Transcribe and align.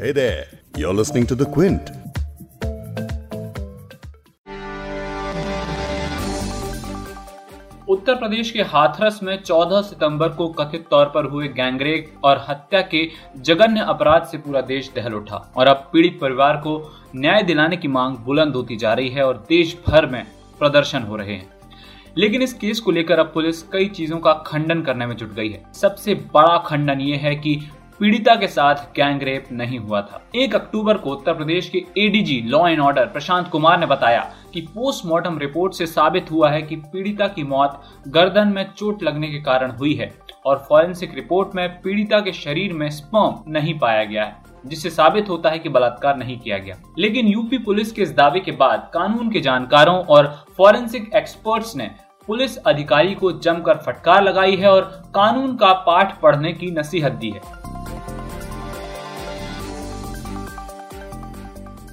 Hey 0.00 0.12
there, 0.12 0.46
you're 0.74 0.94
listening 0.94 1.26
to 1.26 1.34
The 1.34 1.44
Quint. 1.46 1.90
उत्तर 7.88 8.14
प्रदेश 8.14 8.50
के 8.50 8.62
हाथरस 8.64 9.18
में 9.22 9.32
14 9.42 9.82
सितंबर 9.82 10.28
को 10.30 10.48
कथित 10.54 10.86
तौर 10.90 11.06
पर 11.06 11.24
हुए 11.24 11.48
गैंगरेप 11.50 12.24
और 12.24 12.44
हत्या 12.48 12.80
के 12.84 13.04
जघन्य 13.38 13.84
अपराध 13.88 14.26
से 14.26 14.38
पूरा 14.38 14.60
देश 14.66 14.90
दहल 14.94 15.14
उठा 15.14 15.36
और 15.56 15.68
अब 15.68 15.88
पीड़ित 15.92 16.18
परिवार 16.20 16.56
को 16.56 16.76
न्याय 17.16 17.42
दिलाने 17.42 17.76
की 17.76 17.88
मांग 17.90 18.16
बुलंद 18.26 18.56
होती 18.56 18.76
जा 18.76 18.92
रही 18.92 19.08
है 19.08 19.26
और 19.26 19.44
देश 19.48 19.76
भर 19.88 20.06
में 20.06 20.24
प्रदर्शन 20.60 21.02
हो 21.02 21.16
रहे 21.16 21.34
हैं 21.34 21.48
लेकिन 22.16 22.42
इस 22.42 22.52
केस 22.54 22.80
को 22.80 22.90
लेकर 22.90 23.18
अब 23.18 23.30
पुलिस 23.34 23.62
कई 23.72 23.88
चीज़ों 23.90 24.18
का 24.18 24.32
खंडन 24.46 24.82
करने 24.82 25.06
में 25.06 25.14
जुट 25.16 25.34
गई 25.34 25.48
है 25.48 25.62
सबसे 25.74 26.14
बड़ा 26.34 26.56
खंडन 26.66 27.00
ये 27.00 27.16
है 27.16 27.34
कि 27.36 27.54
पीड़िता 28.00 28.34
के 28.34 28.46
साथ 28.46 28.74
गैंग 28.96 29.22
रेप 29.22 29.46
नहीं 29.52 29.78
हुआ 29.78 30.00
था। 30.02 30.20
एक 30.34 30.54
अक्टूबर 30.54 30.98
को 30.98 31.10
उत्तर 31.10 31.34
प्रदेश 31.34 31.68
के 31.68 31.78
ADG 31.98 32.40
law 32.46 32.66
and 32.68 32.80
order 32.80 33.06
Prashant 33.06 33.48
Kumar 33.48 33.78
ने 33.80 33.86
बताया 33.86 34.20
कि 34.54 34.60
पोस्टमार्टम 34.74 35.38
रिपोर्ट 35.38 35.74
से 35.74 35.86
साबित 35.86 36.30
हुआ 36.30 36.50
है 36.50 36.62
कि 36.62 36.76
पीड़िता 36.76 37.26
की 37.28 37.42
मौत 37.42 37.80
गर्दन 38.08 38.52
में 38.54 38.64
चोट 38.76 39.02
लगने 39.02 39.28
के 39.28 39.40
कारण 39.42 39.70
हुई 39.70 39.94
है 39.94 40.12
और 40.46 40.64
फॉरेंसिक 40.68 41.14
रिपोर्ट 41.14 41.54
में 41.56 41.68
पीड़िता 41.82 42.20
के 42.20 42.32
शरीर 42.32 42.72
में 42.72 42.88
स्पर्म 42.90 43.52
नहीं 43.52 43.78
पाया 43.78 44.04
गया 44.04 44.24
है, 44.24 44.36
जिससे 44.66 44.90
साबित 44.90 45.28
होता 45.28 45.50
है 45.50 45.58
कि 45.58 45.68
बलात्कार 45.68 46.16
नहीं 46.16 46.38
किया 46.38 46.58
गया। 46.58 46.76
लेकिन 46.98 47.26
यूपी 47.26 47.58
पुलिस 47.58 47.92
के 47.92 48.02
इस 48.02 48.14
दावे 48.16 48.40
के 48.40 48.52
बाद 48.52 48.90
कानून 48.94 49.30
के 49.30 49.40
जानकारों 49.40 49.98
और 50.06 50.34
फॉरेंसिक 50.56 51.10
एक्सपर्ट्स 51.16 51.76
ने 51.76 51.90
पुलिस 52.28 52.56
अधिकारी 52.58 53.14
को 53.14 53.32
जमकर 53.34 53.76
फटकार 53.76 54.22
लगाई 54.22 54.56
है 54.56 54.70
और 54.70 54.82
कानून 55.14 55.54
का 55.56 55.72
पाठ 55.86 56.20
पढ़ने 56.20 56.52
की 56.52 56.70
नसीहत 56.70 57.12
दी 57.12 57.30
है। 57.30 57.40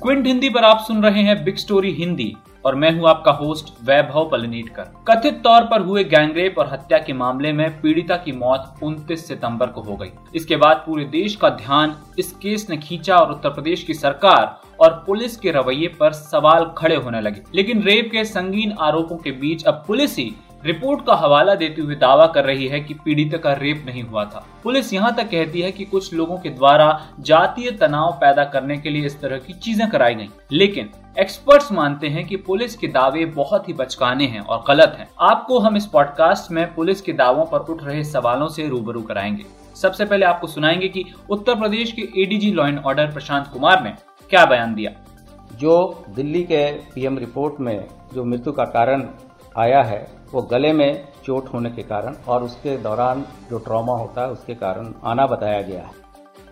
क्विंट 0.07 0.27
हिंदी 0.27 0.49
पर 0.49 0.63
आप 0.63 0.84
सुन 0.87 1.04
रहे 1.04 1.21
हैं 1.21 1.43
बिग 1.43 1.55
स्टोरी 1.55 1.91
हिंदी 1.91 2.35
और 2.65 2.76
मैं 2.76 2.91
हूँ 2.91 3.07
आपका 3.09 3.32
होस्ट 3.32 3.73
वैभव 3.84 4.29
पलनीटकर। 4.29 4.84
कथित 5.07 5.41
तौर 5.43 5.63
पर 5.63 5.82
हुए 5.82 6.04
गैंगरेप 6.04 6.59
और 6.59 6.70
हत्या 6.71 6.98
के 6.98 7.13
मामले 7.13 7.51
में 7.54 7.82
पीड़िता 7.82 8.15
की 8.15 8.32
मौत 8.32 8.73
29 8.79 9.27
सितंबर 9.27 9.67
को 9.67 9.82
हो 9.82 9.95
गई। 9.95 10.09
इसके 10.35 10.55
बाद 10.55 10.84
पूरे 10.85 11.05
देश 11.05 11.35
का 11.35 11.49
ध्यान 11.49 11.95
इस 12.20 12.32
केस 12.32 12.65
ने 12.70 12.77
खींचा 12.77 13.17
और 13.17 13.32
उत्तर 13.32 13.49
प्रदेश 13.49 13.84
की 13.84 13.93
सरकार 13.93 14.59
और 14.79 15.04
पुलिस 15.07 15.37
के 15.37 15.51
रवैये 15.51 15.87
पर 15.87 16.13
सवाल 16.13 16.71
खड़े 16.77 16.95
होने 16.95 17.21
लगे। 17.21 17.41
लेकिन 17.55 17.82
रेप 17.82 18.10
के 18.12 18.26
संगीन 18.26 18.73
आरोपों 18.79 19.17
के 19.17 19.32
बीच 19.32 19.63
अब 19.63 19.84
पुलिस 19.87 20.17
ही 20.17 20.34
रिपोर्ट 20.66 21.05
का 21.05 21.16
हवाला 21.16 21.55
देते 21.55 21.82
हुए 21.82 21.96
दावा 21.96 22.26
कर 22.27 22.46
रही 22.46 22.68
है 22.68 22.80
कि 22.80 22.94
पीड़ित 22.94 23.36
का 23.44 23.54
रेप 23.54 23.84
नहीं 23.86 24.04
हुआ 24.04 24.24
था। 24.26 24.46
पुलिस 24.63 24.94
यहाँ 24.94 25.13
तक 25.16 25.30
कहती 25.30 25.62
है 25.62 25.72
कि 25.72 25.86
कुछ 25.86 26.13
लोगों 26.13 26.38
के 26.38 26.50
द्वारा 26.50 26.88
जातीय 27.20 27.72
तनाव 27.72 28.12
पैदा 28.12 28.44
करने 28.44 28.78
के 28.78 28.90
लिए 28.90 29.05
इस 29.05 29.20
तरह 29.22 29.38
की 29.38 29.54
चीज़ें 29.54 29.90
कराई 29.90 30.16
गई। 30.16 30.30
लेकिन 30.52 30.90
एक्सपर्ट्स 31.20 31.72
मानते 31.72 32.08
हैं 32.08 32.26
कि 32.28 32.35
पुलिस 32.38 32.76
के 32.76 32.88
दावे 32.88 33.26
बहुत 33.26 33.68
ही 33.70 33.74
बचकाने 33.74 34.26
हैं 34.26 34.40
और 34.40 34.63
गलत 34.68 34.96
हैं। 35.00 35.08
आपको 35.22 35.60
हम 35.60 35.78
इस 35.78 35.85
पॉडकास्ट 35.85 36.52
में 36.52 36.74
पुलिस 36.74 37.02
के 37.02 37.13
दावों 37.13 37.46
पर 37.46 37.60
उठ 37.60 37.84
रहे 37.84 38.04
सवालों 38.04 38.48
से 38.48 38.68
रूबरू 38.68 39.02
कराएँगे। 39.02 39.46
सबसे 39.76 40.05
पहले 40.05 40.26
आपको 40.26 40.48
सुनाएँगे 40.48 40.88
कि 40.88 41.05
उत्तर 41.30 41.55
प्रदेश 41.55 41.91
के 41.91 42.22
ADG 42.22 42.52
law 42.52 42.68
and 42.68 42.80
order 42.80 43.12
Prashant 43.12 43.48
Kumar 43.48 43.84
ने 43.84 43.94
क्या 44.30 44.46
बयान 44.46 44.76
दिया। 44.76 44.91
जो 45.54 46.05
दिल्ली 46.10 46.44
के 46.44 46.72
पीएम 46.72 47.18
रिपोर्ट 47.18 47.60
में 47.60 47.88
जो 48.13 48.26
मृत्यु 48.26 48.54
का 48.54 48.63
कारण 48.66 49.08
आया 49.58 49.82
है 49.84 50.16
वो 50.33 50.41
गले 50.41 50.73
में 50.73 51.07
चोट 51.25 51.53
होने 51.53 51.70
के 51.70 51.81
कारण 51.81 52.15
और 52.27 52.43
उसके 52.43 52.77
दौरान 52.77 53.25
जो 53.49 53.57
ट्रॉमा 53.57 53.93
होता 53.93 54.21
है 54.21 54.29
उसके 54.29 54.53
कारण 54.53 54.93
आना 55.03 55.27
बताया 55.27 55.61
गया 55.61 55.81
है। 55.81 56.07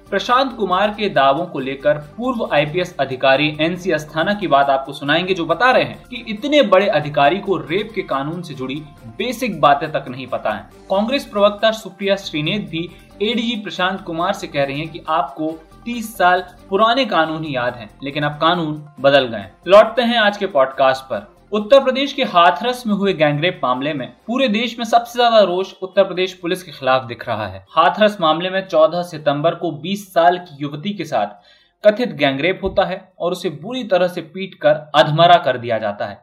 प्रशांत 0.09 0.57
कुमार 0.57 0.89
के 0.89 1.09
दावों 1.09 1.45
को 1.45 1.59
लेकर 1.59 1.93
पूर्व 1.93 2.49
आईपीएस 2.53 2.95
अधिकारी 2.99 3.57
एनसी 3.61 3.91
अस्थाना 3.91 4.33
की 4.33 4.47
बात 4.47 4.69
आपको 4.69 4.93
सुनाएँगे 4.93 5.33
जो 5.33 5.45
बता 5.45 5.71
रहे 5.71 5.83
हैं 5.83 6.03
कि 6.09 6.25
इतने 6.27 6.61
बड़े 6.61 6.87
अधिकारी 6.87 7.39
को 7.39 7.57
रेप 7.57 7.91
के 7.95 8.01
कानून 8.01 8.41
से 8.41 8.53
जुड़ी 8.53 8.75
बेसिक 9.05 9.61
बातें 9.61 9.91
तक 9.91 10.05
नहीं 10.09 10.27
पता 10.27 10.51
हैं। 10.51 10.69
कांग्रेस 10.89 11.25
प्रवक्ता 11.25 11.71
सुप्रिया 11.71 12.15
श्रीनेत 12.15 12.69
भी 12.69 12.89
एडीजी 13.21 13.55
प्रशांत 13.55 14.01
कुमार 14.01 14.33
से 14.33 14.47
कह 14.47 14.63
रही 14.63 14.79
हैं 14.79 14.89
कि 14.89 15.01
आपको 15.09 15.53
30 15.85 16.17
साल 16.17 16.45
पुराने 16.69 17.05
कानून 17.05 17.43
ही 17.43 17.55
याद 17.55 17.75
हैं, 17.75 17.89
लेकिन 18.03 18.23
अब 18.23 18.31
कानून 18.31 18.85
बदल 18.99 19.27
गए 19.27 19.49
लौटते 19.67 20.01
हैं 20.01 20.17
आज 20.17 20.37
के 20.37 20.47
पॉडकास्ट 20.47 21.03
पर। 21.03 21.34
उत्तर 21.51 21.83
प्रदेश 21.83 22.13
के 22.13 22.23
हाथरस 22.23 22.81
में 22.87 22.93
हुए 22.93 23.11
गैंगरेप 23.13 23.59
मामले 23.63 23.93
में 23.93 24.07
पूरे 24.27 24.47
देश 24.47 24.77
में 24.79 24.85
सबसे 24.85 25.13
ज़्यादा 25.13 25.39
रोष 25.39 25.73
उत्तर 25.83 26.03
प्रदेश 26.03 26.33
पुलिस 26.33 26.63
के 26.63 26.71
खिलाफ 26.71 27.05
दिख 27.07 27.27
रहा 27.27 27.47
है। 27.47 27.63
हाथरस 27.69 28.17
मामले 28.21 28.49
में 28.49 28.67
14 28.67 29.03
सितंबर 29.03 29.55
को 29.55 29.71
20 29.81 30.03
साल 30.13 30.37
की 30.39 30.57
युवती 30.59 30.93
के 30.93 31.05
साथ 31.05 31.35
कथित 31.83 32.13
गैंगरेप 32.13 32.59
होता 32.63 32.85
है 32.85 32.99
और 33.19 33.31
उसे 33.31 33.49
बुरी 33.49 33.83
तरह 33.83 34.07
से 34.07 34.21
पीट 34.23 34.55
कर 34.55 34.91
अधमरा 34.95 35.37
कर 35.37 35.57
दिया 35.57 35.77
जाता 35.79 36.05
है। 36.05 36.15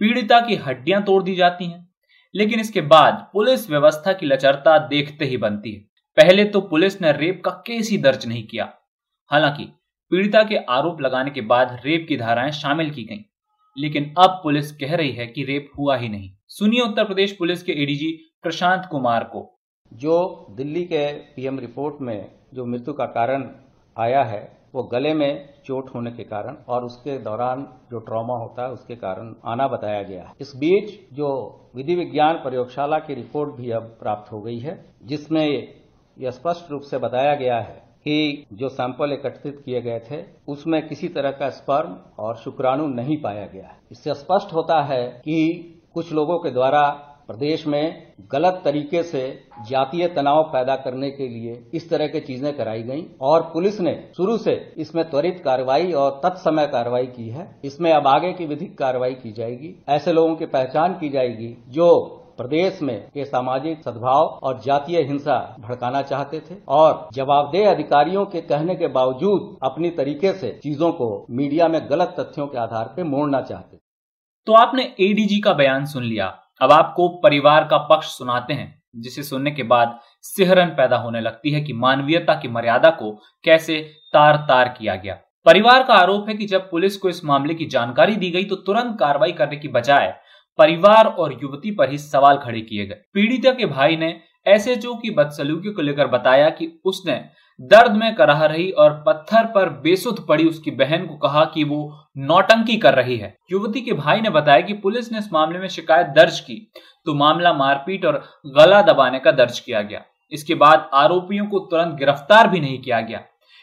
पीड़िता 0.00 0.40
की 0.40 0.56
हड्डियाँ 0.56 1.02
तोड़ 1.02 1.22
दी 1.22 1.34
जाती 1.34 1.64
हैं, 1.64 1.88
लेकिन 2.34 2.60
इसके 2.60 2.80
बाद 2.80 3.26
पुलिस 3.32 3.70
व्यवस्था 3.70 4.12
की 4.12 4.26
लचरता 4.26 4.78
देखते 4.88 5.24
ही 5.24 5.36
बनती 5.36 5.72
है। 5.72 5.80
पहले 6.16 6.44
तो 6.44 6.60
पुलिस 6.60 7.00
ने 7.02 7.12
रेप 7.12 7.42
का 7.44 7.50
केस 7.66 7.90
ही 7.90 7.98
दर्ज 7.98 8.26
नहीं 8.26 8.46
किया। 8.46 8.72
हालाँकि 9.30 9.72
पीड़िता 10.12 10.42
के 10.42 10.64
आरोप 10.70 11.00
लगाने 11.00 11.30
के 11.30 11.40
बाद 11.40 11.80
रेप 11.84 12.06
की 12.08 12.16
धाराएँ 12.16 12.52
शामिल 12.52 12.90
की 12.90 13.04
गईं। 13.04 13.24
लेकिन 13.78 14.14
अब 14.18 14.40
पुलिस 14.42 14.72
कह 14.72 14.94
रही 14.96 15.12
है 15.12 15.26
कि 15.26 15.44
रेप 15.44 15.70
हुआ 15.78 15.96
ही 15.96 16.08
नहीं। 16.08 16.30
सुनिए 16.48 16.80
उत्तर 16.80 17.04
प्रदेश 17.04 17.32
पुलिस 17.32 17.62
के 17.62 17.72
एडीजी 17.72 18.12
प्रशांत 18.42 18.88
कुमार 18.90 19.24
को। 19.24 19.58
जो 19.92 20.46
दिल्ली 20.50 20.84
के 20.84 21.12
पीएम 21.12 21.58
रिपोर्ट 21.58 22.00
में 22.00 22.32
जो 22.54 22.66
मृत्यु 22.66 22.94
का 22.94 23.06
कारण 23.06 23.48
आया 23.96 24.22
है, 24.24 24.60
वो 24.74 24.82
गले 24.82 25.14
में 25.14 25.54
चोट 25.64 25.94
होने 25.94 26.10
के 26.10 26.24
कारण 26.24 26.56
और 26.68 26.84
उसके 26.84 27.18
दौरान 27.18 27.66
जो 27.90 27.98
ट्रॉमा 27.98 28.34
होता 28.34 28.62
है, 28.62 28.72
उसके 28.72 28.96
कारण 28.96 29.34
आना 29.44 29.68
बताया 29.68 30.02
गया 30.02 30.22
है। 30.22 30.32
इस 30.40 30.52
बीच 30.56 31.14
जो 31.14 31.28
विधि 31.76 31.94
विज्ञान 31.94 32.34
प्रयोगशाला 32.34 32.98
की 32.98 33.14
रिपोर्ट 33.14 33.54
भी 33.54 33.70
अब 33.70 33.82
प्राप्त 33.82 34.32
हो 34.32 34.40
गई 34.40 34.58
है, 34.58 34.94
जिसमें 35.04 35.74
यह 36.18 36.30
स्पष्ट 36.30 36.70
रूप 36.70 36.82
से 36.82 36.98
बताया 36.98 37.34
गया 37.34 37.58
है 37.60 37.89
कि 38.06 38.46
जो 38.52 38.68
सैंपल 38.68 39.12
एकत्रित 39.12 39.60
किए 39.64 39.80
गए 39.82 39.98
थे, 40.00 40.22
उसमें 40.48 40.86
किसी 40.88 41.08
तरह 41.08 41.30
का 41.30 41.48
स्पर्म 41.50 41.96
और 42.18 42.36
शुक्राणु 42.36 42.86
नहीं 42.86 43.20
पाया 43.22 43.46
गया। 43.46 43.66
है 43.66 43.78
इससे 43.92 44.14
स्पष्ट 44.14 44.52
होता 44.54 44.80
है 44.82 45.06
कि 45.06 45.76
कुछ 45.94 46.12
लोगों 46.12 46.38
के 46.38 46.50
द्वारा 46.50 46.88
प्रदेश 47.26 47.66
में 47.66 48.12
गलत 48.32 48.60
तरीके 48.64 49.02
से 49.02 49.20
जातीय 49.68 50.06
तनाव 50.08 50.42
पैदा 50.42 50.74
करने 50.76 51.10
के 51.10 51.28
लिए 51.28 51.52
इस 51.74 51.88
तरह 51.90 52.06
की 52.06 52.20
चीज़ें 52.20 52.52
कराई 52.56 52.82
गई 52.82 53.04
और 53.20 53.42
पुलिस 53.42 53.80
ने 53.80 53.92
शुरू 54.16 54.36
से 54.38 54.54
इसमें 54.76 55.04
त्वरित 55.10 55.40
कार्रवाई 55.44 55.92
और 55.92 56.20
तत्समय 56.24 56.66
कार्रवाई 56.66 57.06
की 57.06 57.28
है। 57.28 57.48
इसमें 57.64 57.92
अब 57.92 58.06
आगे 58.06 58.32
की 58.32 58.46
विधिक 58.46 58.76
कार्रवाई 58.78 59.14
की 59.14 59.32
जाएगी। 59.32 59.74
ऐसे 59.88 60.12
लोगों 60.12 60.34
की 60.36 60.46
पहचान 60.46 60.94
की 60.94 61.08
जाएगी 61.08 61.56
जो 61.68 62.19
प्रदेश 62.40 62.78
में 62.82 63.10
ये 63.16 63.24
सामाजिक 63.24 63.82
सद्भाव 63.82 64.26
और 64.42 64.60
जातीय 64.60 65.00
हिंसा 65.00 65.34
भड़काना 65.60 66.00
चाहते 66.02 66.38
थे 66.40 66.54
और 66.68 67.08
जवाबदेह 67.14 67.70
अधिकारियों 67.70 68.24
के 68.26 68.40
कहने 68.42 68.74
के 68.74 68.88
बावजूद 68.90 69.58
अपनी 69.62 69.90
तरीके 69.98 70.32
से 70.32 70.58
चीज़ों 70.62 70.90
को 70.92 71.08
मीडिया 71.30 71.68
में 71.68 71.80
गलत 71.90 72.14
तथ्यों 72.20 72.46
के 72.46 72.58
आधार 72.58 72.84
पर 72.86 73.04
मोड़ना 73.06 73.40
चाहते 73.42 73.78
तो 74.46 74.52
आपने 74.54 74.82
एडीजी 75.00 75.40
का 75.40 75.52
बयान 75.54 75.84
सुन 75.86 76.04
लिया। 76.04 76.26
अब 76.60 76.72
आपको 76.72 77.08
परिवार 77.20 77.64
का 77.64 77.78
पक्ष 77.86 78.06
सुनाते 78.08 78.54
हैं, 78.54 78.82
जिसे 78.96 79.22
सुनने 79.22 79.50
के 79.50 79.62
बाद 79.64 79.98
सिहरन 80.24 80.68
पैदा 80.76 80.96
होने 80.98 81.20
लगती 81.20 81.50
है 81.50 81.60
कि 81.60 81.72
मानवीयता 81.74 82.34
की 82.34 82.48
मर्यादा 82.50 82.90
को 82.92 83.10
कैसे 83.44 83.80
तार 84.12 84.36
तार 84.48 84.68
किया 84.78 84.94
गया। 84.96 85.18
परिवार 85.46 85.82
का 85.82 85.94
आरोप 85.96 86.28
है 86.28 86.34
कि 86.34 86.46
जब 86.46 86.68
पुलिस 86.70 86.96
को 86.96 87.08
इस 87.08 87.24
मामले 87.24 87.54
की 87.54 87.66
जानकारी 87.68 88.16
दी 88.16 88.30
गई 88.30 88.44
तो 88.44 88.56
तुरंत 88.62 88.98
कार्रवाई 89.00 89.32
करने 89.34 89.56
की 89.56 89.68
बजाय 89.70 90.12
परिवार 90.60 91.06
और 91.08 91.32
युवती 91.42 91.70
पर 91.72 91.90
ही 91.90 91.98
सवाल 91.98 92.38
खड़े 92.38 92.60
किए 92.62 92.86
गए। 92.86 93.02
पीड़िता 93.14 93.50
के 93.52 93.66
भाई 93.66 93.96
ने 93.96 94.08
एसएचओ 94.46 94.94
की 94.94 95.10
बदसलूकी 95.12 95.70
को 95.70 95.82
लेकर 95.82 96.06
बताया 96.08 96.48
कि 96.50 96.72
उसने 96.84 97.14
दर्द 97.60 97.92
में 97.92 98.14
कराह 98.14 98.44
रही 98.44 98.70
और 98.72 98.92
पत्थर 99.06 99.46
पर 99.46 99.68
बेसुध 99.82 100.26
पड़ी 100.26 100.44
उसकी 100.44 100.70
बहन 100.72 101.06
को 101.06 101.16
कहा 101.18 101.44
कि 101.54 101.64
वो 101.64 101.80
नौटंकी 102.18 102.76
कर 102.76 102.94
रही 102.94 103.16
है। 103.16 103.34
युवती 103.52 103.80
के 103.80 103.92
भाई 103.94 104.20
ने 104.20 104.30
बताया 104.30 104.60
कि 104.60 104.72
पुलिस 104.76 105.10
ने 105.12 105.18
इस 105.18 105.32
मामले 105.32 105.58
में 105.58 105.68
शिकायत 105.68 106.06
दर्ज 106.16 106.40
की 106.40 106.56
तो 107.06 107.14
मामला 107.14 107.52
मारपीट 107.54 108.04
और 108.04 108.22
गला 108.56 108.80
दबाने 108.82 109.18
का 109.18 109.32
दर्ज 109.32 109.60
किया 109.60 109.82
गया। 109.82 110.02
इसके 110.32 110.54
बाद 110.56 110.88
आरोपियों 110.94 111.46
को 111.46 111.58
तुरंत 111.60 111.98
गिरफ़्तार 111.98 112.48
भी 112.48 112.60
नहीं 112.60 112.78
किया 112.78 113.00
गया। 113.00 113.22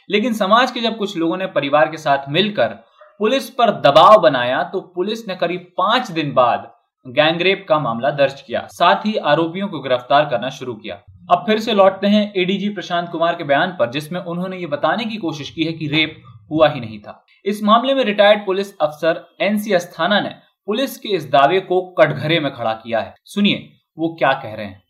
लेकिन 0.10 0.34
समाज 0.36 0.72
के 0.72 0.80
जब 0.80 0.98
कुछ 0.98 1.18
लोगों 1.18 1.38
ने 1.38 1.46
परिवार 1.50 1.92
के 1.92 1.98
साथ 1.98 2.30
मिलकर 2.30 2.80
पुलिस 3.20 3.50
पर 3.50 3.72
दबाव 3.82 4.20
बनाया 4.22 4.64
तो 4.64 4.80
पुलिस 4.96 5.28
ने 5.28 5.36
करीब 5.36 5.66
पाँच 5.78 6.12
दिन 6.12 6.32
बाद 6.34 6.72
गैंगरेप 7.08 7.66
का 7.70 7.80
मामला 7.80 8.12
दर्ज 8.12 8.42
किया। 8.42 8.68
साथ 8.68 9.06
ही 9.06 9.16
आरोपियों 9.16 9.68
को 9.68 9.80
गिरफ़्तार 9.80 10.26
करना 10.26 10.50
शुरू 10.50 10.74
किया। 10.74 10.96
अब 11.32 11.44
फिर 11.48 11.60
से 11.60 11.74
लौटते 11.74 12.08
हैं 12.08 12.34
एडीजी 12.38 12.70
प्रशांत 12.70 13.10
कुमार 13.10 13.36
के 13.36 13.44
बयान 13.44 13.76
पर, 13.80 13.90
जिसमें 13.92 14.20
उन्होंने 14.22 14.58
ये 14.58 14.66
बताने 14.66 15.06
की 15.06 15.18
कोशिश 15.18 15.50
की 15.50 15.64
है 15.64 15.74
कि 15.74 15.88
रेप 15.88 16.22
हुआ 16.52 16.70
ही 16.70 16.80
नहीं 16.80 17.00
था। 17.00 17.26
इस 17.46 17.64
मामले 17.64 17.94
में 17.94 18.04
रिटायर्ड 18.04 18.46
पुलिस 18.46 18.78
अफसर 18.78 19.24
एनसी 19.42 19.74
अस्थाना 19.74 20.20
ने 20.20 20.30
पुलिस 20.66 20.98
के 20.98 21.10
इस 21.10 21.30
दावे 21.30 21.60
को 21.60 21.82
कटघरे 22.00 22.40
में 22.40 22.52
खड़ा 22.54 22.74
किया 22.74 23.00
है। 23.00 23.14
सुनिए, 23.26 23.70
वो 23.98 24.16
क्या 24.20 24.34
कह 24.34 24.54
रहे 24.54 24.66
हैं। 24.66 24.84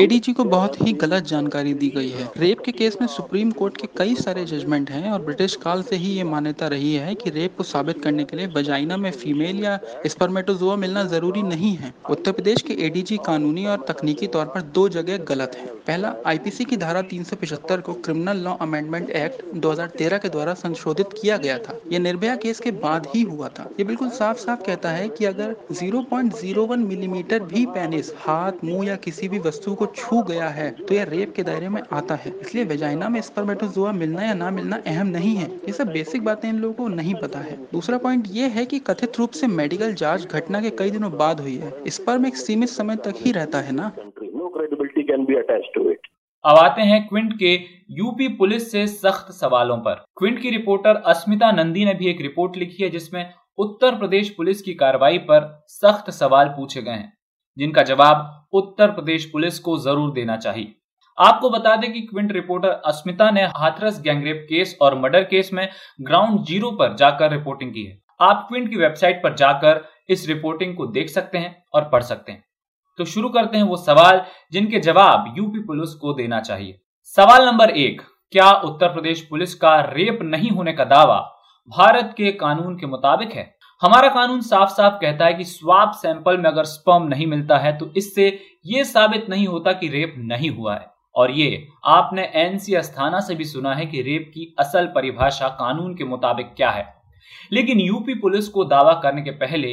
एडीजी 0.00 0.32
को 0.32 0.44
बहुत 0.44 0.86
ही 0.86 0.92
गलत 0.92 1.22
जानकारी 1.22 1.74
दी 1.74 1.88
गई 1.88 2.08
है। 2.08 2.28
रेप 2.36 2.58
के 2.58 2.72
केस 2.72 2.98
में 3.00 3.08
सुप्रीम 3.08 3.50
कोर्ट 3.50 3.76
के 3.76 3.88
कई 3.96 4.14
सारे 4.14 4.44
जजमेंट 4.44 4.90
हैं 4.90 5.10
और 5.10 5.22
ब्रिटिश 5.22 5.56
काल 5.56 5.82
से 5.82 5.96
ही 5.96 6.08
ये 6.08 6.24
मान्यता 6.24 6.66
रही 6.66 6.94
है 6.94 7.14
कि 7.14 7.30
रेप 7.30 7.56
को 7.56 7.62
साबित 7.62 8.02
करने 8.02 8.24
के 8.24 8.36
लिए 8.36 8.46
बजाइना 8.46 8.96
में 8.96 9.10
फीमेल 9.10 9.64
या 9.64 9.80
स्पर्मेटोजोआ 10.06 10.76
मिलना 10.76 11.04
ज़रूरी 11.04 11.42
नहीं 11.42 11.74
है। 11.76 11.94
उत्तर 12.10 12.32
प्रदेश 12.32 12.62
के 12.62 12.72
एडीजी 12.86 13.16
कानूनी 13.16 13.66
और 13.66 13.84
तकनीकी 13.88 14.26
तौर 14.26 14.46
पर 14.46 14.60
दो 14.60 14.88
जगह 14.88 15.16
गलत 15.16 15.56
है। 15.58 15.66
पहला 15.66 16.14
आईपीसी 16.26 16.64
की 16.64 16.76
धारा 16.76 17.02
375 17.02 17.80
को 17.80 17.92
क्रिमिनल 17.92 18.36
लॉ 18.36 18.54
अमेंडमेंट 18.54 19.10
एक्ट 19.10 19.54
2013 19.54 20.18
के 20.18 20.28
द्वारा 20.28 20.54
संशोधित 20.54 21.06
किया 21.22 21.36
गया 21.36 21.58
था। 21.58 21.80
ये 21.92 21.98
निर्भया 21.98 22.36
केस 22.36 22.60
के 22.60 22.70
बाद 22.70 23.06
ही 23.14 23.22
हुआ 23.22 23.48
था। 23.48 23.70
ये 23.78 23.84
बिल्कुल 23.84 24.08
साफ़ 24.08 24.38
साफ़ 24.38 24.62
कहता 24.62 24.90
है 24.90 25.08
कि 25.08 25.24
अगर 25.24 25.56
0.01 26.52 26.86
मिलीमीटर 26.86 27.42
भी 27.44 27.64
पेनिस 27.66 28.12
हाथ 28.18 28.64
मुँह 28.64 28.86
या 28.86 28.96
किसी 28.96 29.28
भी 29.28 29.38
वस्तु 29.38 29.74
को 29.74 29.86
छू 29.86 30.22
गया 30.22 30.48
है 30.48 30.70
तो 30.80 30.94
यह 30.94 31.04
रेप 31.04 31.32
के 31.36 31.42
दायरे 31.42 31.68
में 31.68 31.80
आता 31.92 32.14
है। 32.14 32.32
इसलिए 32.40 32.64
वेजाइना 32.64 33.08
में 33.08 33.20
स्पर्मेटोजोआ 33.20 33.92
मिलना 33.92 34.22
या 34.22 34.34
ना 34.34 34.50
मिलना 34.50 34.80
अहम 34.86 35.06
नहीं 35.06 35.34
है। 35.36 35.48
ये 35.48 35.72
सब 35.72 35.92
बेसिक 35.92 36.24
बातें 36.24 36.48
इन 36.48 36.58
लोगों 36.58 36.74
को 36.74 36.88
नहीं 36.88 37.14
पता 37.14 37.38
है। 37.38 37.56
दूसरा 37.72 37.98
पॉइंट 37.98 38.24
ये 38.30 38.48
है 38.48 38.64
कि 38.66 38.78
कथित 38.78 39.18
रूप 39.18 39.30
से 39.30 39.46
मेडिकल 39.46 39.94
जाँच 39.94 40.26
घटना 40.26 40.60
के 40.60 40.70
कई 40.70 40.90
दिनों 40.90 41.12
बाद 41.18 41.40
हुई 41.40 41.56
है। 41.56 41.90
स्पर्म 41.90 42.26
एक 42.26 42.36
सीमित 42.36 42.68
समय 42.68 42.96
तक 42.96 43.14
ही 43.16 43.32
रहता 43.32 43.60
है 43.60 43.72
ना? 43.72 43.92
अब 46.44 46.56
आते 46.56 46.82
हैं 46.82 47.06
क्विंट 47.08 47.32
के 47.38 47.54
यूपी 47.90 48.28
पुलिस 48.28 48.70
से 48.72 48.86
सख्त 48.86 49.32
सवालों 49.32 49.76
पर। 49.78 50.04
क्विंट 50.18 50.40
की 50.42 50.50
रिपोर्टर 50.50 51.02
अस्मिता 51.06 51.50
नंदी 51.52 51.84
ने 51.84 51.94
भी 51.94 52.08
एक 52.10 52.20
रिपोर्ट 52.20 52.56
लिखी 52.56 52.82
है 52.82 52.88
जिसमें 52.90 53.22
उत्तर 53.60 53.94
प्रदेश 53.94 54.28
पुलिस 54.30 54.60
की 54.62 54.74
कार्रवाई 54.74 55.18
पर 55.20 55.48
सख्त 55.68 56.10
सवाल 56.10 56.48
पूछे 56.48 56.82
गए 56.82 56.90
हैं, 56.90 57.12
जिनका 57.56 57.82
जवाब 57.84 58.48
उत्तर 58.52 58.90
प्रदेश 58.90 59.24
पुलिस 59.32 59.58
को 59.58 59.76
ज़रूर 59.78 60.12
देना 60.12 60.36
चाहिए। 60.36 60.74
आपको 61.18 61.50
बता 61.50 61.74
दें 61.76 61.92
कि 61.92 62.00
क्विंट 62.02 62.30
रिपोर्टर 62.32 62.68
अस्मिता 62.86 63.30
ने 63.30 63.42
हाथरस 63.56 64.00
गैंगरेप 64.00 64.46
केस 64.48 64.76
और 64.82 64.98
मर्डर 64.98 65.24
केस 65.24 65.50
में 65.52 65.68
ग्राउंड 66.00 66.44
ज़ीरो 66.44 66.70
पर 66.70 66.94
जाकर 66.96 67.30
रिपोर्टिंग 67.30 67.72
की 67.72 67.84
है। 67.84 67.98
आप 68.20 68.46
क्विंट 68.48 68.68
की 68.70 68.76
वेबसाइट 68.76 69.22
पर 69.22 69.34
जाकर 69.34 69.84
इस 70.08 70.26
रिपोर्टिंग 70.28 70.74
को 70.76 70.86
देख 70.88 71.08
सकते 71.08 71.38
हैं 71.38 71.56
और 71.74 71.88
पढ़ 71.88 72.02
सकते 72.02 72.32
हैं। 72.32 72.44
तो 72.98 73.04
शुरू 73.06 73.28
करते 73.28 73.58
हैं 73.58 73.64
वो 73.64 73.76
सवाल 73.78 74.22
जिनके 74.52 74.80
जवाब 74.80 75.34
यूपी 75.36 75.60
पुलिस 75.64 75.94
को 75.96 76.12
देना 76.14 76.40
चाहिए। 76.40 76.80
सवाल 77.16 77.46
नंबर 77.46 77.70
एक, 77.70 78.00
क्या 78.32 78.50
उत्तर 78.52 78.88
प्रदेश 78.88 79.20
पुलिस 79.20 79.54
का 79.56 79.80
रेप 79.82 80.18
नहीं 80.24 80.50
होने 80.50 80.72
का 80.72 80.84
दावा 80.86 81.18
भारत 81.70 82.14
के 82.16 82.30
कानून 82.32 82.76
के 82.76 82.86
मुताबिक 82.86 83.32
है। 83.32 83.42
हमारा 83.82 84.08
कानून 84.08 84.40
साफ़ 84.40 84.70
साफ़ 84.70 84.94
कहता 84.94 85.26
है 85.26 85.34
कि 85.34 85.44
स्वाब 85.44 85.92
सैंपल 85.92 86.38
में 86.38 86.44
अगर 86.44 86.64
स्पर्म 86.64 87.06
नहीं 87.08 87.26
मिलता 87.26 87.58
है 87.58 87.76
तो 87.78 87.90
इससे 87.96 88.26
यह 88.66 88.84
साबित 88.84 89.28
नहीं 89.30 89.46
होता 89.46 89.72
कि 89.72 89.88
रेप 89.88 90.14
नहीं 90.18 90.50
हुआ 90.50 90.74
है। 90.74 90.86
और 91.14 91.30
ये 91.30 91.66
आपने 91.86 92.22
एनसी 92.36 92.74
अस्थाना 92.74 93.20
से 93.20 93.34
भी 93.34 93.44
सुना 93.44 93.74
है 93.74 93.86
कि 93.86 94.02
रेप 94.02 94.30
की 94.34 94.54
असल 94.58 94.86
परिभाषा 94.86 95.48
कानून 95.48 95.94
के 95.94 96.04
मुताबिक 96.04 96.52
क्या 96.56 96.70
है। 96.70 96.86
लेकिन 97.52 97.80
यूपी 97.80 98.14
पुलिस 98.14 98.48
को 98.48 98.64
दावा 98.64 98.92
करने 98.92 99.22
के 99.22 99.30
पहले 99.30 99.72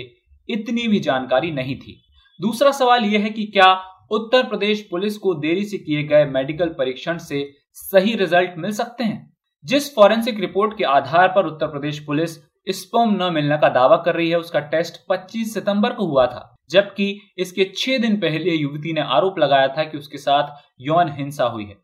इतनी 0.50 0.88
भी 0.88 1.00
जानकारी 1.00 1.52
नहीं 1.52 1.76
थी। 1.76 2.02
दूसरा 2.40 2.72
सवाल 2.72 3.06
यह 3.06 3.24
है 3.24 3.30
कि 3.30 3.46
क्या 3.46 3.74
उत्तर 4.12 4.44
प्रदेश 4.44 4.88
पुलिस 4.92 5.18
को 5.18 5.34
देरी 5.36 5.64
से 5.66 5.78
किए 5.78 6.04
गए 6.04 6.26
मेडिकल 6.26 6.70
परीक्षण 6.70 7.18
से 7.18 7.50
सही 7.74 8.16
रिज़ल्ट 8.16 8.58
मिल 8.58 8.72
सकते 8.72 9.04
हैं? 9.04 9.27
जिस 9.66 9.96
फॉरेंसिक 9.96 10.40
रिपोर्ट 10.40 10.78
के 10.78 10.84
आधार 10.86 11.28
पर 11.28 11.46
उत्तर 11.46 11.68
प्रदेश 11.68 12.00
पुलिस 12.00 12.36
स्पर्म 12.70 13.16
न 13.16 13.32
मिलने 13.34 13.58
का 13.58 13.70
दावा 13.70 13.98
कर 13.98 14.16
रही 14.16 14.30
है, 14.30 14.38
उसका 14.38 14.60
टेस्ट 14.60 14.98
25 15.10 15.54
सितंबर 15.54 15.94
को 15.94 16.06
हुआ 16.06 16.26
था, 16.26 16.56
जबकि 16.70 17.20
इसके 17.38 17.72
छह 17.78 17.98
दिन 17.98 18.16
पहले 18.18 18.52
युवती 18.52 18.94
ने 18.94 19.02
आरोप 19.02 19.40
लगाया 19.40 19.68
था 19.68 19.84
कि 19.84 19.98
उसके 19.98 20.18
साथ 20.18 20.56
यौन 20.82 21.12
हिंसा 21.12 21.46
हुई 21.46 21.66
है। 21.66 21.76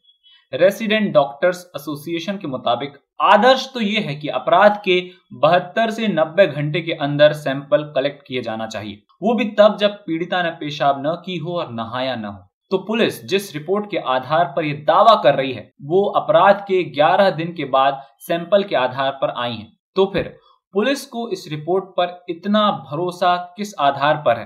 रेसिडेंट 0.54 1.14
डॉक्टर्स 1.14 1.66
एसोसिएशन 1.76 2.38
के 2.38 2.48
मुताबिक 2.48 2.98
आदर्श 3.22 3.70
तो 3.74 3.82
यह 3.82 4.08
है 4.08 4.16
कि 4.16 4.28
अपराध 4.30 4.82
के 4.86 5.00
बहत्तर 5.34 5.92
से 5.92 6.08
नब्बे 6.08 6.48
घंटे 6.48 6.82
के 6.82 6.94
अंदर 7.02 7.34
सैंपल 7.34 7.84
कलेक्ट 7.96 8.26
किए 8.28 8.42
जाना 8.42 8.68
चाहिए। 8.68 9.04
वो 9.22 9.36
भी 9.36 9.46
तब 9.60 9.78
जब 9.78 9.94
पीड़िता 9.98 10.42
ने 10.44 10.50
पेशाब 10.52 11.02
न 11.08 11.16
की 11.26 11.38
हो 11.38 11.58
और 11.60 11.72
नहाया 11.72 12.16
न 12.16 12.26
हो। 12.26 12.50
तो 12.74 12.78
पुलिस 12.78 13.24
जिस 13.26 13.54
रिपोर्ट 13.54 13.90
के 13.92 13.98
आधार 13.98 14.46
पर 14.56 14.66
यह 14.66 14.84
दावा 14.88 15.14
कर 15.16 15.36
रही 15.36 15.52
है, 15.54 15.74
वो 15.82 16.06
अपराध 16.12 16.64
के 16.68 16.84
11 16.94 17.30
दिन 17.30 17.54
के 17.54 17.66
बाद 17.66 18.02
सैंपल 18.20 18.64
के 18.64 18.76
आधार 18.76 19.12
पर 19.12 19.34
आई 19.38 19.52
है। 19.52 19.68
तो 19.96 20.06
फिर 20.14 20.38
पुलिस 20.74 21.06
को 21.06 21.28
इस 21.30 21.48
रिपोर्ट 21.52 21.86
पर 21.98 22.26
इतना 22.30 22.72
भरोसा 22.92 23.36
किस 23.58 23.74
आधार 23.80 24.18
पर 24.18 24.40
है? 24.40 24.46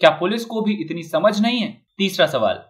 क्या 0.00 0.10
पुलिस 0.10 0.44
को 0.44 0.60
भी 0.60 0.74
इतनी 0.74 1.02
समझ 1.02 1.40
नहीं 1.40 1.60
है? 1.60 1.72
तीसरा 1.98 2.26
सवाल, 2.26 2.62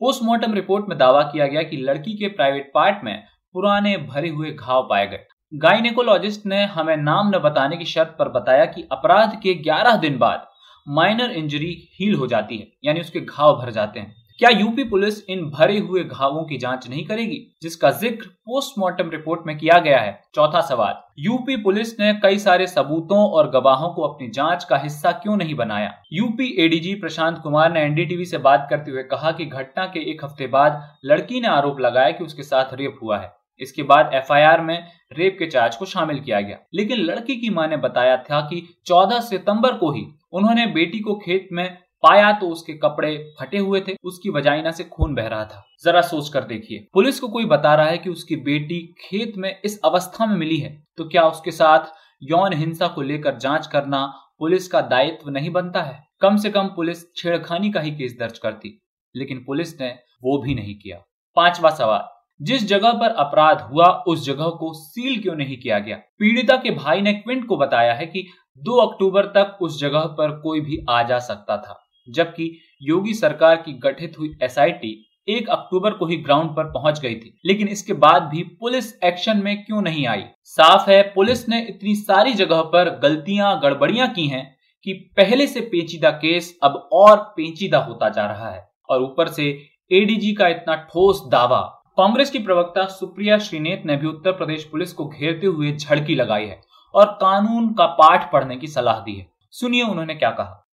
पोस्टमार्टम 0.00 0.54
रिपोर्ट 0.54 0.88
में 0.88 0.98
दावा 0.98 1.22
किया 1.22 1.46
गया 1.46 1.62
कि 1.62 1.76
लड़की 1.76 2.18
के 2.18 2.28
प्राइवेट 2.28 2.70
पार्ट 2.74 3.04
में 3.04 3.24
पुराने 3.54 3.96
भरे 3.98 4.28
हुए 4.28 4.50
घाव 4.50 4.86
पाए 4.90 5.06
गए। 5.06 5.24
गाइनेकोलॉजिस्ट 5.54 6.46
ने 6.46 6.64
हमें 6.64 6.96
नाम 6.96 7.28
न 7.28 7.38
बताने 7.38 7.76
की 7.76 7.84
शर्त 7.84 8.16
पर 8.18 8.28
बताया 8.28 8.64
कि 8.64 8.88
अपराध 8.92 9.40
के 9.42 9.54
11 9.62 9.96
दिन 9.96 10.18
बाद 10.18 10.46
माइनर 10.88 11.30
इंजरी 11.30 11.76
हील 12.00 12.14
हो 12.14 12.26
जाती 12.26 12.58
है, 12.58 12.72
यानी 12.84 13.00
उसके 13.00 13.20
घाव 13.20 13.60
भर 13.60 13.70
जाते 13.70 14.00
हैं। 14.00 14.16
क्या 14.40 14.50
यूपी 14.50 14.82
पुलिस 14.84 15.14
इन 15.30 15.40
भरे 15.50 15.78
हुए 15.78 16.02
घावों 16.04 16.42
की 16.44 16.56
जाँच 16.58 16.88
नहीं 16.88 17.04
करेगी, 17.06 17.38
जिसका 17.62 17.90
ज़िक्र 17.90 18.26
पोस्टमार्टम 18.26 19.08
रिपोर्ट 19.10 19.40
में 19.46 19.56
किया 19.58 19.78
गया 19.78 20.00
है? 20.00 20.12
चौथा 20.34 20.60
सवाल, 20.60 20.94
यूपी 21.18 21.56
पुलिस 21.56 21.88
ने 22.00 22.12
कई 22.14 22.38
सारे 22.38 22.66
सबूतों 22.66 23.18
और 23.30 23.50
गवाहों 23.50 23.88
को 23.94 24.02
अपनी 24.02 24.28
जाँच 24.28 24.64
का 24.64 24.76
हिस्सा 24.76 25.12
क्यों 25.12 25.36
नहीं 25.36 25.54
बनाया? 25.54 25.92
यूपी 26.12 26.54
एडीजी 26.64 26.94
प्रशांत 26.94 27.40
कुमार 27.42 27.72
ने 27.72 27.80
एनडीटीवी 27.80 28.24
से 28.24 28.38
बात 28.38 28.66
करते 28.70 28.90
हुए 28.90 29.02
कहा 29.02 29.32
कि 29.32 29.44
घटना 29.44 29.86
के 29.86 30.10
एक 30.10 30.24
हफ़्ते 30.24 30.46
बाद 30.46 30.80
लड़की 31.04 31.40
ने 31.40 31.48
आरोप 31.48 31.80
लगाया 31.80 32.10
कि 32.10 32.24
उसके 32.24 32.42
साथ 32.42 32.74
रेप 32.74 32.98
हुआ 33.02 33.18
है। 33.18 33.32
इसके 33.60 33.82
बाद 33.82 34.10
एफआईआर 34.14 34.60
में 34.60 34.78
रेप 35.12 35.36
के 35.38 35.46
चार्ज 35.46 35.76
को 35.76 35.84
शामिल 35.86 36.20
किया 36.20 36.40
गया। 36.40 36.58
लेकिन 36.74 36.98
लड़की 37.00 37.36
की 37.36 37.50
माँ 37.50 37.66
ने 37.68 37.76
बताया 37.78 38.16
था 38.22 38.40
कि 38.40 38.62
14 38.86 39.20
सितंबर 39.20 39.74
को 39.74 39.92
ही 39.92 40.06
उन्होंने 40.32 40.66
बेटी 40.70 40.98
को 40.98 41.14
खेत 41.14 41.48
में 41.52 41.66
पाया 42.02 42.32
तो 42.32 42.48
उसके 42.48 42.72
कपड़े 42.72 43.16
फटे 43.40 43.58
हुए 43.58 43.80
थे, 43.80 43.94
उसकी 44.04 44.30
वजाइना 44.30 44.70
से 44.70 44.84
खून 44.84 45.14
बह 45.14 45.26
रहा 45.26 45.44
था। 45.44 45.64
जरा 45.84 46.00
सोच 46.00 46.28
कर 46.28 46.44
देखिए। 46.44 46.86
पुलिस 46.94 47.20
को 47.20 47.28
कोई 47.28 47.44
बता 47.44 47.74
रहा 47.74 47.86
है 47.86 47.98
कि 47.98 48.10
उसकी 48.10 48.36
बेटी 48.36 48.80
खेत 49.00 49.32
में 49.36 49.54
इस 49.64 49.80
अवस्था 49.84 50.26
में 50.26 50.36
मिली 50.36 50.56
है? 50.56 50.76
तो 50.96 51.04
क्या 51.04 51.24
उसके 51.24 51.50
साथ 51.50 51.92
यौन 52.22 52.52
हिंसा 52.52 52.88
को 52.88 53.02
लेकर 53.02 53.36
जाँच 53.36 53.66
करना 53.66 54.04
पुलिस 54.38 54.68
का 54.68 54.80
दायित्व 54.80 55.30
नहीं 55.30 55.50
बनता 55.50 55.82
है? 55.82 56.02
कम 56.20 56.36
से 56.36 56.50
कम 56.50 56.66
पुलिस 56.66 57.02
छेड़खानी 57.16 57.70
का 57.70 57.80
ही 57.80 57.90
केस 57.90 58.16
दर्ज 58.20 58.38
करती, 58.38 58.80
लेकिन 59.14 59.44
पुलिस 59.46 59.80
ने 59.80 59.88
वो 60.22 60.38
भी 60.42 60.54
नहीं 60.54 60.74
किया। 60.74 60.98
पांचवा 61.36 61.70
सवाल। 61.70 62.08
जिस 62.40 62.66
जगह 62.68 62.92
पर 62.92 63.10
अपराध 63.10 63.60
हुआ, 63.62 63.86
उस 64.08 64.24
जगह 64.26 64.48
को 64.50 64.72
सील 64.74 65.20
क्यों 65.22 65.34
नहीं 65.36 65.56
किया 65.56 65.78
गया? 65.78 65.96
पीड़िता 66.18 66.56
के 66.56 66.70
भाई 66.70 67.00
ने 67.00 67.12
क्विंट 67.12 67.46
को 67.46 67.56
बताया 67.56 67.94
है 67.94 68.06
कि 68.06 68.26
2 68.62 68.78
अक्टूबर 68.78 69.26
तक 69.26 69.58
उस 69.62 69.80
जगह 69.80 70.04
पर 70.18 70.38
कोई 70.40 70.60
भी 70.60 70.78
आ 70.90 71.02
जा 71.02 71.18
सकता 71.18 71.56
था। 71.56 71.78
जबकि 72.10 72.58
योगी 72.82 73.14
सरकार 73.14 73.56
की 73.56 73.72
गठित 73.72 74.14
हुई 74.18 74.36
एसआईटी 74.42 75.04
एक 75.28 75.48
अक्टूबर 75.48 75.90
को 75.90 76.06
ही 76.06 76.16
ग्राउंड 76.16 76.50
पर 76.50 76.64
पहुँच 76.64 77.00
गई 77.00 77.14
थी। 77.14 77.40
लेकिन 77.46 77.68
इसके 77.68 77.92
बाद 77.92 78.22
भी 78.22 78.42
पुलिस 78.42 79.02
एक्शन 79.04 79.38
में 79.38 79.64
क्यों 79.64 79.82
नहीं 79.82 80.06
आई? 80.06 80.24
साफ़ 80.44 80.90
है, 80.90 81.02
पुलिस 81.02 81.48
ने 81.48 81.62
इतनी 81.62 81.94
सारी 81.94 82.32
जगह 82.32 82.62
पर 82.62 82.98
गलतियाँ, 82.98 83.60
गड़बड़ियाँ 83.60 84.08
की 84.08 84.26
हैं 84.26 84.56
कि 84.84 84.92
पहले 84.92 85.46
से 85.46 85.60
पेचीदा 85.60 86.10
केस 86.10 86.58
अब 86.62 86.88
और 86.92 87.16
पेचीदा 87.16 87.78
होता 87.78 88.08
जा 88.08 88.26
रहा 88.26 88.50
है। 88.50 88.68
और 88.88 89.02
ऊपर 89.02 89.28
से 89.28 89.66
एडीजी 89.92 90.32
का 90.32 90.48
इतना 90.48 90.74
ठोस 90.74 91.22
दावा। 91.28 91.74
कांग्रेस 91.96 92.30
की 92.30 92.38
प्रवक्ता 92.38 92.84
सुप्रिया 92.84 93.38
श्रीनेत 93.38 93.82
ने 93.86 93.96
भी 93.96 94.06
उत्तर 94.06 94.32
प्रदेश 94.32 94.64
पुलिस 94.64 94.92
को 94.92 95.08
घेरते 95.08 95.46
हुए 95.46 95.72
झड़की 95.72 96.14
लगाई 96.14 96.46
है 96.46 96.60
और 96.94 97.06
कानून 97.06 97.74
का 97.74 97.86
पाठ 97.86 98.32
पढ़ने 98.32 98.56
की 98.56 98.66
सलाह 98.66 98.98
दी 98.98 99.14
है। 99.14 99.26
सुनिए 99.50 99.82
उन्होंने 99.82 100.14
क्या 100.14 100.30
कहा। 100.30 100.67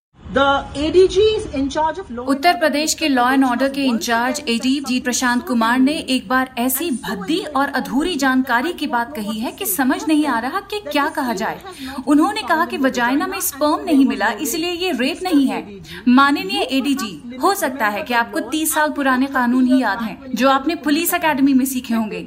उत्तर 2.28 2.54
प्रदेश 2.60 2.94
के 2.94 3.08
लॉ 3.08 3.30
एंड 3.32 3.44
ऑर्डर 3.46 3.70
के 3.70 3.82
इंचार्ज 3.82 4.40
एडीजी 4.50 5.00
प्रशांत 5.00 5.44
कुमार 5.48 5.78
ने 5.80 5.94
एक 6.10 6.28
बार 6.28 6.50
ऐसी 6.60 6.90
भद्दी 7.04 7.38
और 7.56 7.70
अधूरी 7.72 8.16
जानकारी 8.16 8.74
की 8.74 8.88
बात 8.88 9.14
कही 9.16 9.40
है 9.40 9.52
कि 9.52 9.66
समझ 9.66 10.00
नहीं 10.08 10.26
आ 10.28 10.40
रहा 10.40 10.60
कि 10.72 10.80
क्या 10.82 11.08
कहा 11.10 11.34
जाए 11.34 11.60
उन्होंने 12.08 12.42
कहा 12.42 12.66
कि 12.66 12.78
वजाइना 12.78 13.28
में 13.28 13.40
स्पर्म 13.42 13.86
नहीं 13.86 14.06
मिला 14.06 14.32
इसलिए 14.42 14.72
ये 14.72 14.92
रेप 14.94 15.20
नहीं 15.24 15.46
है 15.48 15.62
माननीय 16.08 16.68
एडीजी 16.72 17.38
हो 17.44 17.54
सकता 17.56 17.88
है 17.88 18.02
कि 18.04 18.14
आपको 18.14 18.40
30 18.52 18.74
साल 18.74 18.92
पुराने 18.92 19.28
कानून 19.28 19.66
ही 19.66 19.82
याद 19.82 20.02
हैं 20.02 20.36
जो 20.36 20.50
आपने 20.50 20.76
पुलिस 20.84 21.14
अकेडमी 21.14 21.54
में 21.54 21.66
सीखे 21.66 21.94
होंगे 21.94 22.26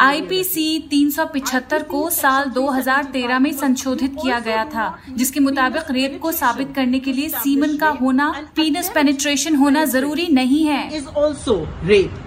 आईपीसी 0.00 0.66
375 0.92 1.82
को 1.86 2.08
साल 2.12 2.50
2013 2.50 3.38
में 3.38 3.52
संशोधित 3.54 4.16
किया 4.22 4.38
गया 4.40 4.64
था 4.66 4.86
जिसके 5.10 5.40
मुताबिक 5.40 5.90
रेप 5.90 6.18
को 6.22 6.32
साबित 6.34 6.72
करने 6.76 6.98
के 6.98 7.12
लिए 7.12 7.28
सीमन 7.36 7.76
का 7.76 7.88
होना 8.00 8.30
पीनस 8.56 8.90
पेनिट्रेशन 8.94 9.56
होना 9.56 9.84
ज़रूरी 9.86 10.28
नहीं 10.32 10.64
है। 10.64 10.86
इज़ 10.96 11.06
ऑल्सो 11.08 11.66
रेप 11.84 12.22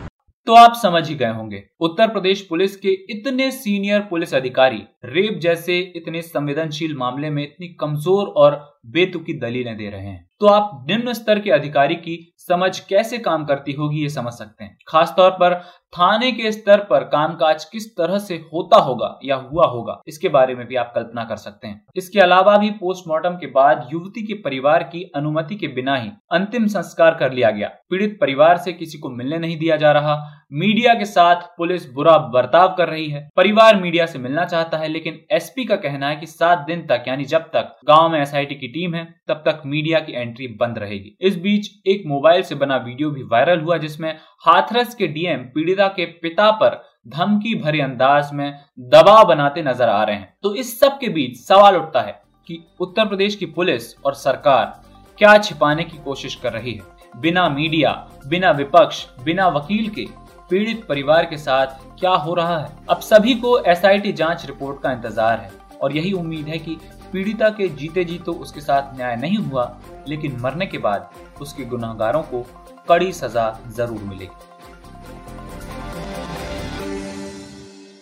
तो 0.48 0.54
आप 0.56 0.74
समझ 0.74 1.08
ही 1.10 1.16
गए 1.16 1.30
होंगे। 1.30 1.64
उत्तर 1.82 2.08
प्रदेश 2.08 2.42
पुलिस 2.42 2.76
के 2.76 2.92
इतने 3.12 3.50
सीनियर 3.52 4.00
पुलिस 4.02 4.34
अधिकारी 4.34 4.82
रेप 5.06 5.40
जैसे 5.40 5.78
इतने 5.96 6.22
संवेदनशील 6.22 6.96
मामले 6.98 7.30
में 7.30 7.42
इतनी 7.44 7.68
कमज़ोर 7.80 8.28
और 8.38 8.56
बेतुकी 8.86 9.34
दलीलें 9.40 9.76
दे 9.78 9.90
रहे 9.90 10.02
हैं। 10.02 10.26
तो 10.42 10.48
आप 10.48 10.86
निम्न 10.90 11.14
स्तर 11.14 11.40
के 11.40 11.52
अधिकारी 11.52 11.96
की 11.98 12.18
समझ 12.40 12.80
कैसे 12.80 13.18
काम 13.20 13.44
करती 13.46 13.72
होगी 13.72 14.02
ये 14.02 14.10
समझ 14.10 14.34
सकते 14.34 14.64
हैं। 14.64 14.78
खासतौर 14.88 15.32
पर 15.32 15.54
थाने 15.94 16.32
के 16.32 16.52
स्तर 16.52 16.80
पर 16.82 17.04
कामकाज 17.06 17.64
किस 17.66 17.88
तरह 17.98 18.18
से 18.20 18.36
होता 18.54 18.78
होगा 18.78 19.20
या 19.24 19.36
हुआ 19.36 19.66
होगा, 19.68 20.00
इसके 20.08 20.30
बारे 20.30 20.56
में 20.56 20.66
भी 20.68 20.76
आप 20.76 20.92
कल्पना 20.96 21.24
कर 21.24 21.36
सकते 21.38 21.68
हैं। 21.68 21.86
इसके 21.96 22.20
अलावा 22.20 22.58
भी 22.58 22.70
पोस्टमार्टम 22.72 23.36
के 23.36 23.48
बाद 23.50 23.88
युवती 23.94 24.26
के 24.28 24.34
परिवार 24.42 24.84
की 24.86 25.04
अनुमति 25.16 25.56
के 25.56 25.68
बिना 25.70 25.96
ही 25.96 26.10
अंतिम 26.32 26.68
संस्कार 26.70 27.16
कर 27.16 27.34
लिया 27.34 27.52
गया। 27.52 27.68
पीड़ित 27.90 28.18
परिवार 28.22 28.58
से 28.58 28.74
किसी 28.74 28.98
को 28.98 29.10
मिलने 29.12 29.38
नहीं 29.38 29.58
दिया 29.60 29.76
जा 29.78 29.92
रहा 29.92 30.16
मीडिया 30.52 30.94
के 30.94 31.06
साथ 31.06 31.42
पुलिस 31.58 31.86
बुरा 31.94 32.18
बर्ताव 32.18 32.74
कर 32.78 32.90
रही 32.90 33.10
है। 33.10 33.30
परिवार 33.36 33.76
मीडिया 33.82 34.06
से 34.06 34.20
मिलना 34.20 34.46
चाहता 34.46 34.78
है, 34.78 34.88
लेकिन 34.88 35.20
एसपी 35.32 35.66
का 35.66 35.76
कहना 35.76 36.08
है 36.10 36.16
कि 36.16 36.26
सात 36.26 36.66
दिन 36.68 36.82
तक, 36.82 37.04
यानी 37.08 37.26
जब 37.26 37.42
तक 37.42 37.76
गाँव 37.86 38.10
में 38.10 38.20
एसआईटी 38.22 38.56
की 38.56 38.68
टीम 38.68 38.96
है, 38.96 39.04
तब 39.28 39.44
तक 39.46 39.62
मीडिया 39.66 40.00
की 40.00 40.14
एंट्री 40.14 40.48
बंद 40.48 40.78
रहेगी। 40.78 41.16
इस 41.22 41.38
बीच 41.38 41.70
एक 41.88 42.04
मोबाइल 42.08 42.42
से 42.42 42.56
बना 42.56 42.78
वीडियो 42.78 43.10
भी 43.10 43.24
वायरल 43.24 43.60
हुआ, 43.60 43.78
जिसमें 43.78 44.14
हाथरस 44.46 44.96
के 44.96 45.08
डीएम 45.08 45.44
पीड़िता 45.56 45.88
के 45.88 46.06
पिता 46.06 46.52
पर 46.52 46.82
धमकी 47.08 47.56
भरे 47.56 47.82
अंदाज 47.82 48.34
में 48.34 48.52
दबाव 48.80 49.26
बनाते 49.26 49.64
नज़र 49.64 49.90
आ 49.90 50.04
रहे 50.04 50.16
हैं। 50.16 50.34
तो 50.44 50.56
इस 50.56 50.80
सब 50.80 51.00
के 51.00 51.10
बीच 51.10 51.40
सवाल 51.40 51.76
उठता 51.76 52.02
है 52.02 52.22
कि 52.48 52.64
उत्तर 52.80 53.06
प्रदेश 53.06 53.36
की 53.36 53.46
पुलिस 53.46 53.96
और 54.02 54.14
सरकार 54.14 54.82
क्या 55.18 55.38
छिपाने 55.38 55.84
की 55.84 55.98
कोशिश 55.98 56.36
कर 56.36 56.54
रही 56.54 56.74
है? 56.74 56.98
बिना 57.16 57.48
मीडिया, 57.50 57.92
बिना 58.28 58.52
विपक्ष, 58.52 59.06
बिना 59.24 59.48
वकील 59.48 59.90
के 59.90 60.06
पीड़ित 60.50 60.86
परिवार 60.86 61.26
के 61.26 61.38
साथ 61.38 62.00
क्या 62.00 62.12
हो 62.12 62.34
रहा 62.34 62.58
है? 62.60 62.70
अब 62.90 63.00
सभी 63.00 63.34
को 63.36 63.58
एसआईटी 63.62 64.12
जाँच 64.14 64.46
रिपोर्ट 64.46 64.82
का 64.84 64.92
इंतज़ार 64.92 65.40
है 65.40 65.52
और 65.82 65.96
यही 65.96 66.14
उम्मीद 66.14 66.48
है 66.48 66.58
कि 66.58 66.78
पीड़िता 67.14 67.50
के 67.50 67.68
जीते 67.70 68.04
जी 68.06 68.18
तो 68.18 68.34
उसके 68.34 68.62
साथ 68.62 68.96
न्याय 68.98 69.16
नहीं 69.16 69.38
हुआ, 69.38 69.80
लेकिन 70.08 70.38
मरने 70.42 70.66
के 70.66 70.78
बाद 70.78 71.10
उसके 71.42 71.66
गुनाहगारों 71.66 72.22
को 72.24 72.46
कड़ी 72.90 73.12
सजा 73.14 73.50
ज़रूर 73.68 74.02
मिलेगी। 74.04 74.48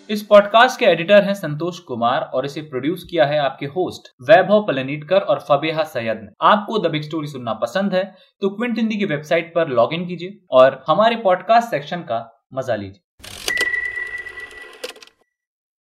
इस 0.10 0.22
पॉडकास्ट 0.24 0.80
के 0.80 0.86
एडिटर 0.86 1.24
हैं 1.24 1.34
संतोष 1.34 1.80
कुमार 1.80 2.22
और 2.34 2.46
इसे 2.46 2.62
प्रोड्यूस 2.62 3.04
किया 3.04 3.26
है 3.26 3.40
आपके 3.40 3.66
होस्ट 3.66 4.08
वैभव 4.30 4.64
पलनीटकर 4.68 5.22
और 5.22 5.40
फबेहा 5.40 5.84
सैयद 5.84 6.20
ने। 6.24 6.30
आपको 6.48 6.78
द 6.80 6.92
बिग 6.92 7.02
स्टोरी 7.04 7.28
सुनना 7.28 7.54
पसंद 7.54 7.94
है 7.94 8.04
तो 8.42 8.50
क्विंट 8.50 8.78
हिंदी 8.78 8.98
की 8.98 9.06
वेबसाइट 9.06 9.54
पर 9.56 9.68
लॉग 9.70 9.94
इन 9.94 10.08
कीजिए 10.08 10.38
और 10.52 10.84
हमारे 10.88 11.16
पॉडकास्ट 11.16 11.70
सेक्शन 11.70 12.02
का 12.02 12.20
मज़ा 12.52 12.76
लीजिए। 12.76 13.02